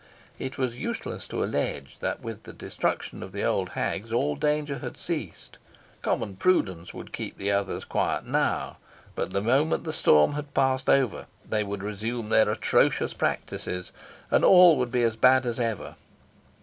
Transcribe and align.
It 0.39 0.57
was 0.57 0.79
useless 0.79 1.27
to 1.27 1.43
allege 1.43 1.99
that 1.99 2.21
with 2.21 2.41
the 2.41 2.53
destruction 2.53 3.21
of 3.21 3.33
the 3.33 3.43
old 3.43 3.69
hags 3.77 4.11
all 4.11 4.35
danger 4.35 4.79
had 4.79 4.97
ceased. 4.97 5.59
Common 6.01 6.37
prudence 6.37 6.91
would 6.91 7.13
keep 7.13 7.37
the 7.37 7.51
others 7.51 7.85
quiet 7.85 8.25
now; 8.25 8.77
but 9.13 9.29
the 9.29 9.43
moment 9.43 9.83
the 9.83 9.93
storm 9.93 10.43
passed 10.55 10.89
over, 10.89 11.27
they 11.47 11.63
would 11.63 11.83
resume 11.83 12.29
their 12.29 12.49
atrocious 12.49 13.13
practices, 13.13 13.91
and 14.31 14.43
all 14.43 14.75
would 14.77 14.91
be 14.91 15.03
as 15.03 15.15
bad 15.15 15.45
as 15.45 15.59
ever. 15.59 15.93